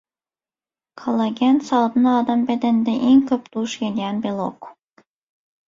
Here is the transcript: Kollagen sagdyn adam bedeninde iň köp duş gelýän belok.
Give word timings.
Kollagen 1.01 1.59
sagdyn 1.69 2.09
adam 2.13 2.43
bedeninde 2.49 2.93
iň 3.11 3.17
köp 3.33 3.43
duş 3.57 3.71
gelýän 3.85 4.17
belok. 4.27 4.59